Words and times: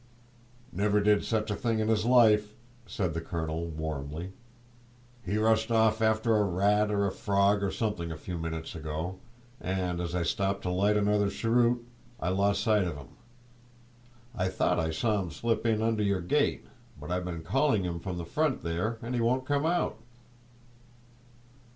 "Never 0.73 0.99
did 0.99 1.23
such 1.23 1.51
a 1.51 1.55
thing 1.55 1.77
in 1.77 1.87
his 1.87 2.05
life!" 2.05 2.55
said 2.87 3.13
the 3.13 3.21
colonel, 3.21 3.67
warmly; 3.67 4.31
"he 5.23 5.37
rushed 5.37 5.69
off 5.69 6.01
after 6.01 6.35
a 6.37 6.43
rat 6.43 6.89
or 6.89 7.05
a 7.05 7.11
frog 7.11 7.61
or 7.61 7.69
something 7.69 8.11
a 8.11 8.17
few 8.17 8.39
minutes 8.39 8.73
ago, 8.73 9.19
and 9.59 10.01
as 10.01 10.15
I 10.15 10.23
stopped 10.23 10.63
to 10.63 10.71
light 10.71 10.97
another 10.97 11.29
cheroot 11.29 11.85
I 12.19 12.29
lost 12.29 12.63
sight 12.63 12.87
of 12.87 12.97
him. 12.97 13.09
I 14.33 14.47
thought 14.49 14.79
I 14.79 14.89
saw 14.89 15.21
him 15.21 15.29
slip 15.29 15.67
in 15.67 15.83
under 15.83 16.01
your 16.01 16.19
gate, 16.21 16.65
but 16.99 17.11
I've 17.11 17.23
been 17.25 17.43
calling 17.43 17.83
him 17.83 17.99
from 17.99 18.17
the 18.17 18.25
front 18.25 18.63
there 18.63 18.97
and 19.03 19.13
he 19.13 19.21
won't 19.21 19.45
come 19.45 19.67
out." 19.67 19.99